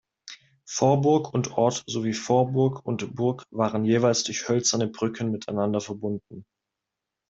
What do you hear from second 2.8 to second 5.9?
und Burg waren jeweils durch hölzerne Brücken miteinander